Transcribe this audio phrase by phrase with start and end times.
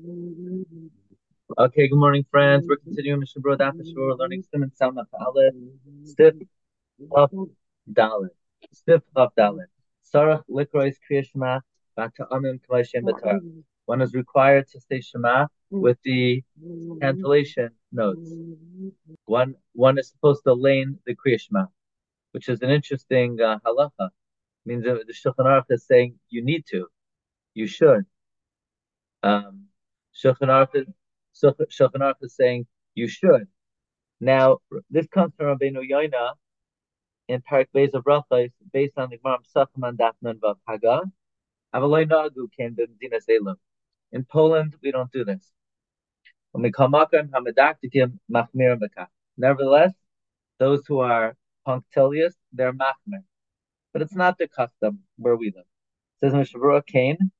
[0.00, 2.66] Okay, good morning, friends.
[2.68, 5.54] We're continuing Mishnah Daf We're learning Siman Samach Aleph,
[6.04, 6.34] Stif
[7.12, 7.30] Chaf
[7.92, 8.28] Dalet,
[8.72, 9.66] Stif Chaf Dalet.
[10.04, 11.60] Sarach Likrois Kriya Shema
[11.96, 13.40] Bata Amin K'may Shem B'Tar.
[13.86, 16.44] One is required to say Shema with the
[17.00, 18.30] cantillation notes.
[19.24, 21.66] One one is supposed to lane the Kriya Shema,
[22.30, 24.06] which is an interesting uh, halacha.
[24.06, 26.86] It means that the Shulchan Aruch is saying you need to,
[27.54, 28.06] you should.
[29.24, 29.57] Um,
[30.22, 33.46] Shulchan Aruch is saying you should.
[34.20, 34.58] Now,
[34.90, 36.34] this comes from Rabbeinu Yoina
[37.28, 40.56] in Parak Beis of Brachos, based on the Gemara Pesachim and Dafnan Vav.
[41.74, 43.56] Avaloi Nagu came to Medina.
[44.10, 45.52] In Poland, we don't do this.
[49.36, 49.92] Nevertheless,
[50.58, 53.22] those who are punctilious, they're machmer.
[53.92, 55.66] But it's not the custom where we live.
[56.20, 57.30] Says Mishnah Berurah Cain.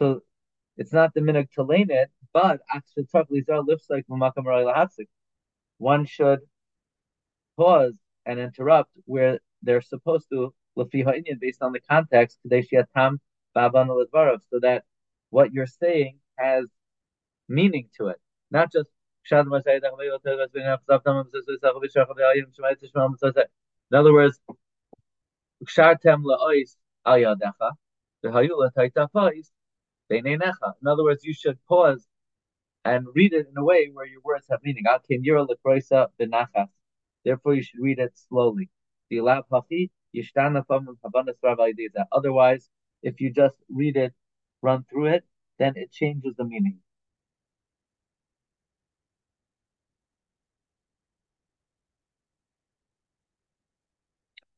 [0.00, 0.22] So
[0.76, 2.60] it's not the minhag to lane it, but
[5.78, 6.40] one should
[7.56, 7.94] pause
[8.26, 10.54] and interrupt where they're supposed to
[11.40, 12.48] based on the context so
[14.60, 14.84] that
[15.30, 16.66] what you're saying has
[17.48, 18.88] meaning to it, not just
[19.30, 19.52] in
[23.92, 24.40] other words,
[30.10, 32.06] in other words, you should pause
[32.84, 34.84] and read it in a way where your words have meaning.
[37.24, 38.70] Therefore, you should read it slowly.
[42.12, 42.70] Otherwise,
[43.02, 44.14] if you just read it,
[44.62, 45.24] run through it,
[45.58, 46.80] then it changes the meaning.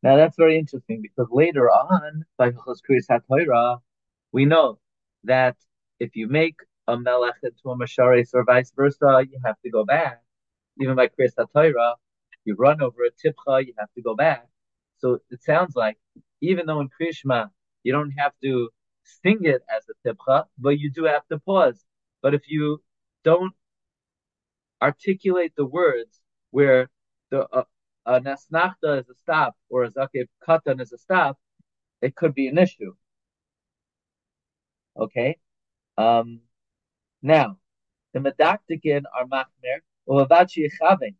[0.03, 2.51] Now that's very interesting because later on, by
[4.33, 4.79] we know
[5.25, 5.57] that
[5.99, 6.57] if you make
[6.89, 10.23] a melech into a masharis or vice versa, you have to go back.
[10.81, 11.95] Even by Kriyas HaTorah,
[12.45, 14.47] you run over a tipcha, you have to go back.
[14.99, 15.99] So it sounds like
[16.41, 17.51] even though in Krishma
[17.83, 18.71] you don't have to
[19.05, 21.85] sing it as a tipcha, but you do have to pause.
[22.23, 22.83] But if you
[23.25, 23.53] don't
[24.83, 26.21] articulate the words
[26.51, 26.89] where
[27.31, 27.65] the uh,
[28.07, 31.39] a nasnachta is a stop or a zakif katan is a stop,
[32.01, 32.95] it could be an issue.
[34.97, 35.39] Okay.
[35.97, 36.41] Um,
[37.23, 37.59] now,
[38.13, 41.15] the medaktikin are machmer chavin.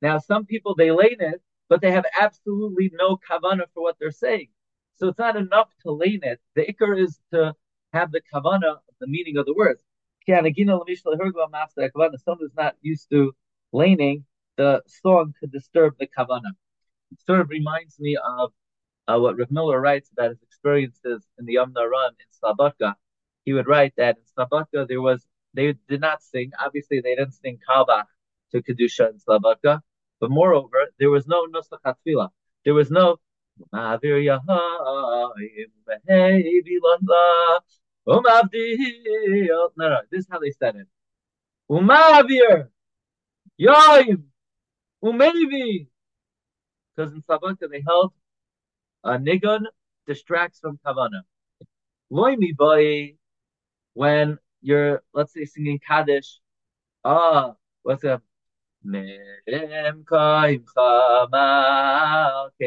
[0.00, 4.10] Now, some people they lane it, but they have absolutely no kavana for what they're
[4.10, 4.48] saying.
[4.96, 6.40] So it's not enough to lane it.
[6.54, 7.54] The ikar is to
[7.92, 9.82] have the kavana, the meaning of the words.
[10.26, 10.52] Someone
[12.40, 13.34] who's not used to
[13.72, 14.24] laning,
[14.56, 16.52] the song could disturb the kavana.
[17.10, 18.52] It sort of reminds me of
[19.08, 22.94] uh, what Rav Miller writes about his experiences in the Yamna Run in Slabodka.
[23.44, 26.52] He would write that in Slabodka there was they did not sing.
[26.58, 28.04] Obviously, they didn't sing Kalbach
[28.52, 29.80] to Kedusha in Slabodka,
[30.20, 32.28] but moreover, there was no Nusach HaTfilah.
[32.64, 33.16] There was no
[33.74, 34.40] Ma'avir
[38.06, 40.86] No, no, this is how they said it.
[41.70, 42.68] Umavir
[43.60, 44.22] Yoim
[45.04, 45.88] Umevi.
[46.94, 48.12] Because in Slabodka they held
[49.04, 49.64] a nigun
[50.06, 51.22] distracts from kavana.
[52.10, 53.14] Loimi boy,
[53.94, 56.40] when you're let's say singing kaddish,
[57.04, 58.22] ah, what's up?
[58.84, 59.02] Okay,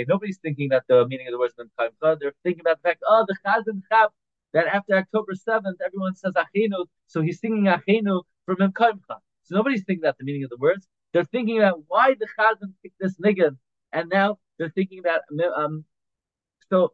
[0.07, 2.17] nobody's thinking that the meaning of the words Memkaimcha.
[2.19, 4.09] They're thinking about the fact, oh, the Chazan Chab,
[4.53, 9.19] that after October 7th, everyone says Achenu, so he's singing Achenu for Memkaimcha.
[9.43, 10.87] So nobody's thinking about the meaning of the words.
[11.13, 13.57] They're thinking about why the Chazan picked this niggin,
[13.91, 15.21] and now they're thinking about
[15.57, 15.83] um,
[16.69, 16.93] so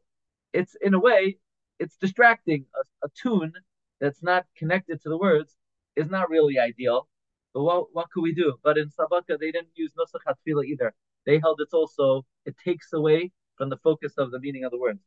[0.53, 1.37] it's in a way,
[1.79, 2.65] it's distracting.
[2.75, 3.53] A, a, tune
[3.99, 5.55] that's not connected to the words
[5.95, 7.07] is not really ideal.
[7.53, 8.55] But what what could we do?
[8.63, 10.93] But in Slabodka, they didn't use Nusach HaTfilah either.
[11.25, 14.79] They held it's also it takes away from the focus of the meaning of the
[14.79, 15.01] words.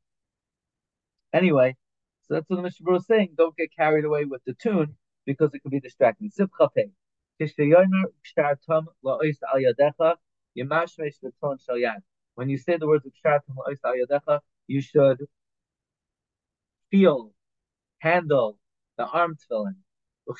[1.32, 1.76] Anyway,
[2.22, 3.34] so that's what the Mishnah is saying.
[3.36, 6.30] Don't get carried away with the tune because it could be distracting.
[12.36, 13.12] When you say the words of
[14.66, 15.26] you should
[16.90, 17.32] feel,
[17.98, 18.58] handle
[18.96, 19.76] the arm tefillin.
[20.26, 20.36] When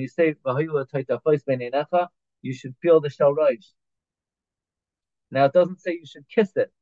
[0.00, 0.34] you say
[2.42, 3.34] you should feel the shel
[5.30, 6.72] Now it doesn't say you should kiss it.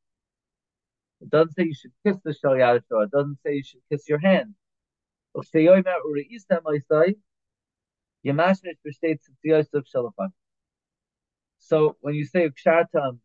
[1.21, 4.21] It doesn't say you should kiss the shel It doesn't say you should kiss your
[4.21, 4.55] hand.
[11.61, 13.21] So when you say ukshartam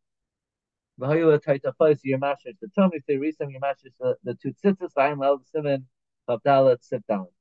[0.99, 2.55] V'hoyula taita place your mashers.
[2.61, 3.93] The Tommy say resam your mashers
[4.23, 5.83] the two tzitzis v'ayim lel simen
[6.29, 7.33] chavdalet sifdalet.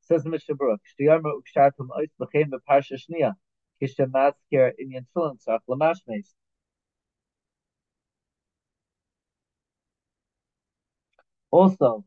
[0.00, 3.34] Says the Mishnah Berurah, Shtiyarma ukshartum ois b'chein b'parsha shniya,
[3.80, 6.34] kishem matzker inyan tefillin tzach l'mashmeis.
[11.52, 12.04] Also,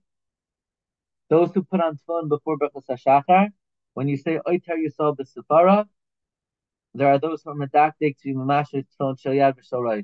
[1.29, 3.49] those who put on tefillin before Berachas HaShachar,
[3.93, 5.87] when you say Oiter Yisrael b'Sefara,
[6.93, 10.03] there are those who are medactic to Mamasher tefillin shel yad v'shel.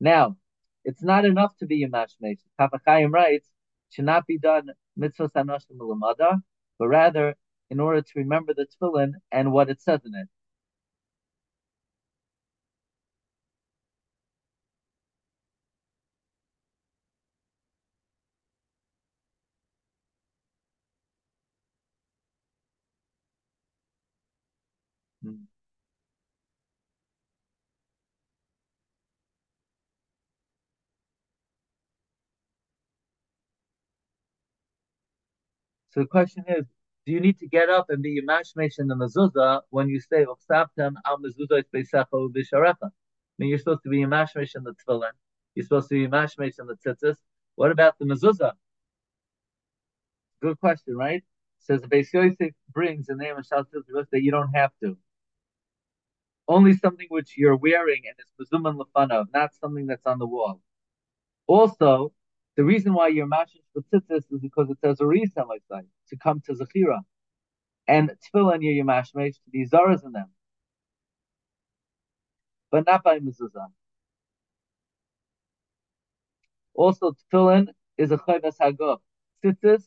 [0.00, 0.36] Now,
[0.84, 2.38] it's not enough to be a mashmesh.
[2.58, 3.48] Kaf HaChaim writes,
[3.90, 6.42] should not be done mitzvah sanoshim
[6.78, 7.34] but rather
[7.70, 10.28] in order to remember the tefillin and what it says in it.
[25.26, 25.34] Hmm.
[35.90, 36.64] So the question is,
[37.06, 40.24] do you need to get up and be mashmesh in the mezuzah when you say
[40.26, 42.76] uchsaptem al mezuzah beisecho b'sharecha?
[42.84, 42.90] I
[43.38, 45.10] mean, you're supposed to be mashmesh in the tefillin.
[45.56, 47.16] You're supposed to be mashmesh in the tzitzis.
[47.56, 48.52] What about the mezuzah?
[50.42, 51.16] Good question, right?
[51.16, 51.24] It
[51.60, 54.96] Says the Beis Yosef brings the name of Shal that you don't have to.
[56.48, 60.60] Only something which you're wearing and is mezuman lefanav, not something that's on the wall.
[61.46, 62.12] Also,
[62.56, 66.16] the reason why you're mashing tzitzis is because it says a reason like that to
[66.16, 67.00] come to zechira,
[67.88, 70.30] and tefillin you're mashmesh to be zaras in them,
[72.70, 73.68] but not by mezuzah.
[76.74, 77.68] Also, tefillin
[77.98, 78.98] is a chayvas haguf.
[79.44, 79.84] Tzitzis,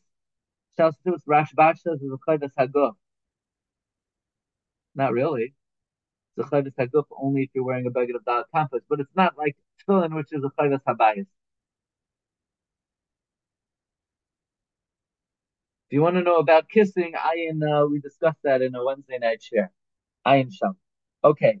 [0.76, 2.94] shall tzitzis Rashbach says is a chayvas haguf.
[4.94, 5.54] Not really.
[6.36, 9.14] It's a chayvas haguf only if you're wearing a beged of daled kanfos, but it's
[9.16, 9.56] not like
[9.88, 11.26] tefillin, which is a chayvas habayis.
[15.90, 19.18] If you want to know about kissing, Ayin, uh, we discussed that in a Wednesday
[19.18, 19.72] night share.
[20.24, 20.76] Ayin Sham.
[21.24, 21.58] Okay.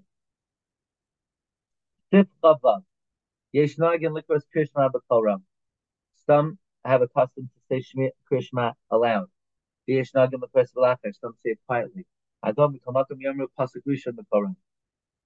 [2.12, 2.84] Sif Chavav.
[3.52, 5.42] Yesh Nagin Likros Krishma B'Kolram.
[6.26, 9.28] Some have a custom to say Krishma aloud.
[9.86, 11.12] Yesh Nagin Likros V'Lachar.
[11.20, 12.06] Some say it quietly.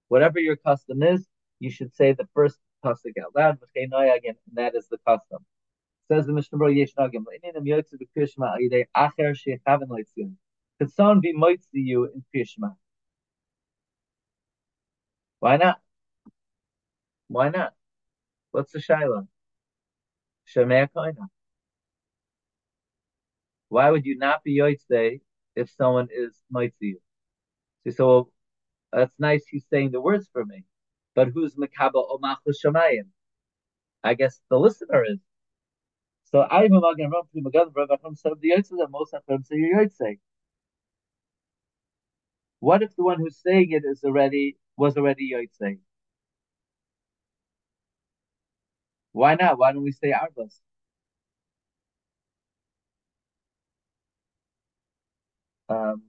[0.09, 1.27] Whatever your custom is,
[1.61, 5.45] you should say the first pasuk out loud, and that is the custom.
[6.09, 6.59] Says the Mishnah.
[10.79, 12.77] Could someone be moitzi you in Krishma?
[15.39, 15.81] Why not?
[17.29, 17.75] Why not?
[18.51, 19.29] What's the shaila?
[20.47, 20.89] Shemei.
[23.69, 25.21] Why would you not be Yotze
[25.57, 27.04] if someone is moitzi you?
[27.85, 28.31] So, so
[28.93, 29.47] that's nice.
[29.49, 30.65] He's saying the words for me,
[31.15, 33.09] but who's Makaba Omachus Shemayim?
[34.05, 35.19] I guess the listener is.
[36.25, 37.51] So I am again run from the
[38.51, 39.89] Yotze that most of them say you're
[42.59, 45.79] What if the one who's saying it is already was already Yotze?
[49.13, 49.57] Why not?
[49.59, 50.61] Why don't we say Arbas?
[55.69, 56.03] Um,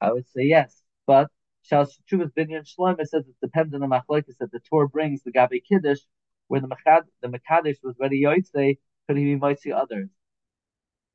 [0.00, 1.28] I would say yes, but
[1.62, 5.62] Shal Shuvas Binyan Shlomo says it depends on machlokes that the Torah brings the Gabi
[5.62, 6.00] Kiddush
[6.48, 10.08] where the Mechad, the Mekadesh was ready Yoitze, could he be Moitzi others?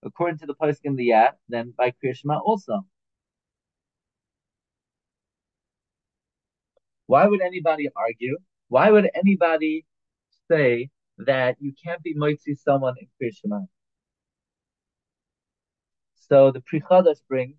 [0.01, 2.85] According to the post in the yeah, then by Krishma also.
[7.07, 8.37] Why would anybody argue?
[8.69, 9.85] Why would anybody
[10.49, 13.67] say that you can't be Moitzi someone in Krishma?
[16.15, 17.57] So the Pri Chadash brings,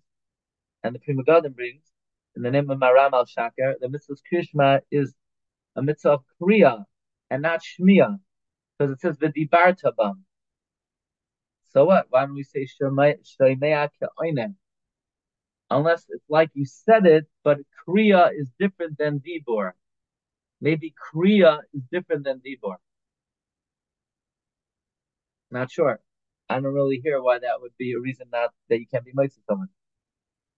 [0.83, 1.83] and the Pri Megadim brings,
[2.35, 5.13] in the name of Maharam Alshakar, the mitzvah Krishma is
[5.75, 6.85] a mitzvah of Kriya,
[7.29, 8.19] and not Shmiya,
[8.77, 10.23] because it says V'dibarta bam.
[11.69, 12.07] So what?
[12.09, 14.55] Why don't we say Shleimea Ke'oinen?
[15.69, 17.57] Unless it's like you said it, but
[17.87, 19.71] Kriya is different than Dibor.
[20.61, 22.77] Maybe Kriya is different than Dibor.
[25.51, 25.99] Not sure.
[26.49, 29.11] I don't really hear why that would be a reason not that you can't be
[29.13, 29.69] mitzvah someone.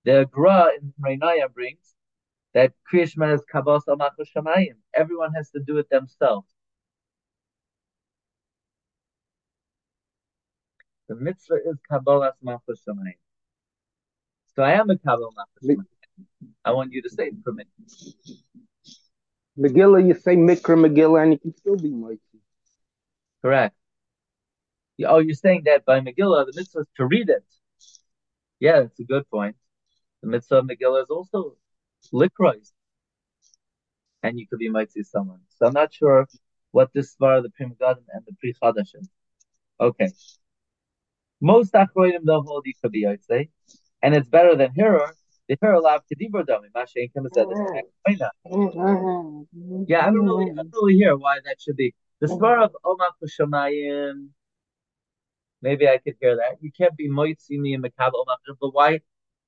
[0.05, 1.93] The Gra in Reinaya brings
[2.53, 3.81] that Kriyashma is Kabbalah
[4.35, 4.75] Shamayim.
[4.93, 6.47] Everyone has to do it themselves.
[11.07, 13.17] The mitzvah is Kabbalah Malchus Shemayim.
[14.55, 15.85] So I am a Kabbalah Malchus.
[16.65, 17.65] I want you to say it for me.
[19.57, 22.19] Megillah, you say Mikra Megillah, and you can still be mighty.
[23.41, 23.75] Correct.
[25.05, 27.43] Oh, you're saying that by Megillah, the mitzvah is to read it.
[28.59, 29.55] Yeah, that's a good point.
[30.21, 31.55] The mitzvah of Megillah is also
[32.13, 32.71] likrois,
[34.23, 35.41] and you could be mitzvah someone.
[35.57, 36.27] So I'm not sure
[36.71, 39.09] what this var the Pri Megadim and the Pri Chadash is.
[39.79, 40.09] Okay.
[41.41, 43.49] Most achroinim don't hold you could be say,
[44.01, 45.11] and it's better than Hirur.
[45.47, 46.69] The Hirur lav kedibur dami.
[46.75, 47.47] Mashain Kim said
[49.87, 51.95] Yeah, I don't really, I don't really hear why that should be.
[52.19, 52.43] The mm-hmm.
[52.43, 54.27] svar of Omach Shamayim.
[55.61, 56.57] Maybe I could hear that.
[56.61, 58.99] You can't be moitzi me and makabel Omach, but why?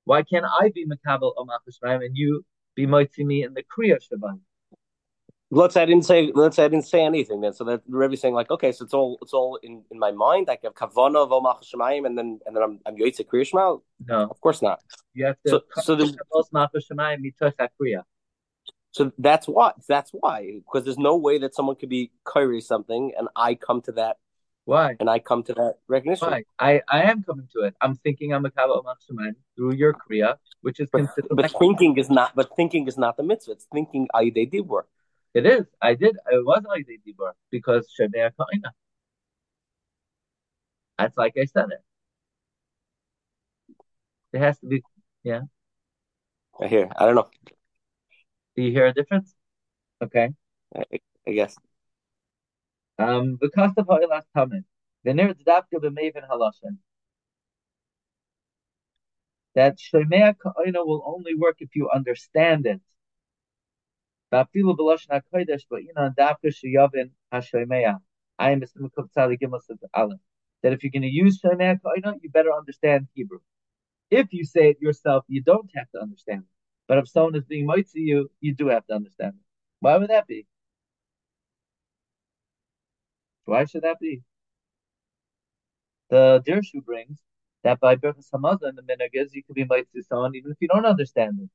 [0.04, 2.44] Why can't I be makabel Omach Shamayim and you
[2.74, 4.38] be moitzi me in the Kriya Shabbat?
[5.52, 7.52] let's say I didn't say let's say I didn't say anything then.
[7.52, 10.48] So that Rebbe saying like, okay, so it's all it's all in, in my mind.
[10.50, 13.82] I have kavana of Omach Shemayim, and then and then I'm I'm Yoitze Kriya No,
[14.08, 14.80] of course not.
[15.14, 16.04] You have to so so the
[17.80, 18.02] Kriya.
[18.90, 23.12] So that's why that's why because there's no way that someone could be Kyrie something
[23.16, 24.16] and I come to that.
[24.64, 24.96] Why?
[25.00, 26.28] And I come to that recognition.
[26.28, 26.44] Why?
[26.58, 27.74] I, I am coming to it.
[27.80, 31.30] I'm thinking I'm a Kaba Shemayim through your Kriya, which is but, considered.
[31.30, 32.34] But thinking is not.
[32.36, 33.52] But thinking is not the mitzvah.
[33.52, 34.82] It's thinking Ayidei Dibur.
[35.34, 35.66] It is.
[35.80, 36.16] I did.
[36.30, 38.70] It was the Dibur because Shemei Kaina.
[40.98, 41.82] That's like I said it.
[44.32, 44.82] It has to be.
[45.24, 45.42] Yeah.
[46.60, 46.88] I hear.
[46.96, 47.28] I don't know.
[48.54, 49.34] Do you hear a difference?
[50.00, 50.30] Okay.
[50.76, 50.84] I,
[51.26, 51.56] I guess.
[52.98, 54.64] Um, because of last comment,
[55.04, 56.78] the near Dafka b'Maven Halashin.
[59.54, 62.80] That Shemei Kaina will only work if you understand it.
[64.32, 67.98] Vafilu b'loshen hakodesh, know, dafka sheyavin hashomeya.
[68.38, 68.78] I am Mr.
[68.78, 69.60] Mekubtzali Gimel
[69.94, 70.20] Aleph.
[70.62, 73.40] That if you're going to use shomeya koina, you better understand Hebrew.
[74.10, 76.48] If you say it yourself, you don't have to understand it.
[76.88, 79.44] But if someone is being to you, you do have to understand it.
[79.80, 80.46] Why would that be?
[83.44, 84.22] Why should that be?
[86.10, 87.24] The Dirshu brings
[87.64, 89.64] that by Berchus Hamazon, the minhag you can be
[90.02, 91.50] someone even if you don't understand it.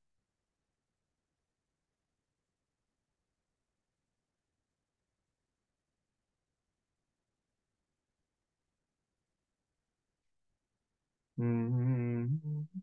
[11.40, 12.80] Mm-hmm.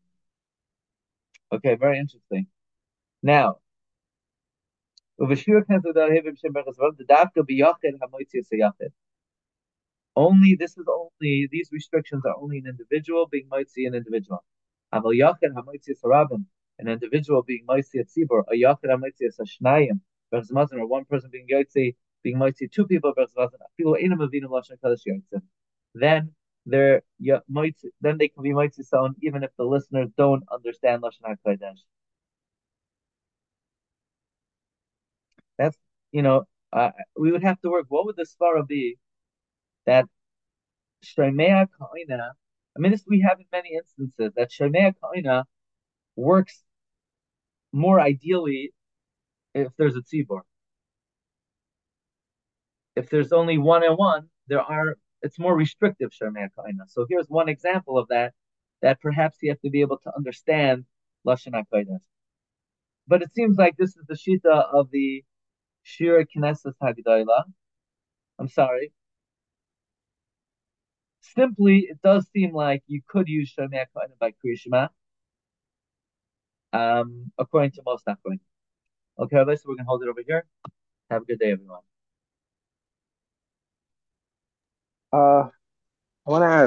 [1.53, 2.47] Okay, very interesting.
[3.23, 3.59] Now,
[5.18, 5.44] only
[10.56, 14.44] this is only these restrictions are only an individual being mitzi an individual.
[14.92, 15.02] An
[16.88, 20.00] individual being mitzi at tzibur, a yachid hamitzi as shnayim,
[20.33, 21.94] or one person being yotzi
[22.25, 23.14] being mitzi two people,
[25.94, 26.35] then
[26.66, 27.02] they're
[27.49, 31.78] might then they can be might sound even if the listeners don't understand lashon hakodesh.
[35.59, 35.77] That's
[36.13, 37.87] you know uh, we would have to work.
[37.89, 38.99] What would the svara be
[39.87, 40.07] that
[41.05, 42.31] shemea kaina?
[42.77, 45.45] I mean, this we have in many instances that shemea kaina
[46.17, 46.63] works
[47.73, 48.73] more ideally
[49.55, 50.41] if there's a tzibor.
[52.97, 56.85] If there's only one and one, there are it's more restrictive Sharmei Kaina.
[56.87, 58.35] So here's one example of that,
[58.83, 60.85] that perhaps you have to be able to understand
[61.27, 62.03] Lashon HaKodesh.
[63.09, 65.25] But it seems like this is the Shita of the
[65.85, 67.45] Shira Knesset Hagdayla.
[68.38, 68.93] I'm sorry.
[71.21, 74.88] Simply, it does seem like you could use Sharmei Kaina by Krishma,
[76.73, 78.41] um, according to most Achronim.
[79.19, 80.47] Okay, so we're going to hold it over here.
[81.11, 81.81] Have a good day, everyone.
[85.12, 85.49] Uh,
[86.26, 86.62] I want to ask